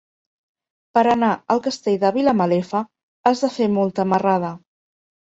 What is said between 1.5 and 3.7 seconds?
al Castell de Vilamalefa has de fer